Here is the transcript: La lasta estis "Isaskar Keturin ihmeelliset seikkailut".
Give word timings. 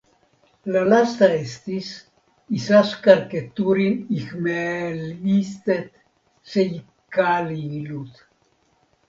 La 0.75 0.79
lasta 0.91 1.27
estis 1.39 1.89
"Isaskar 2.59 3.21
Keturin 3.35 3.99
ihmeelliset 4.21 5.93
seikkailut". 6.57 8.27